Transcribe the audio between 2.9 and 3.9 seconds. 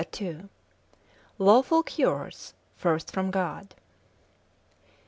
from God.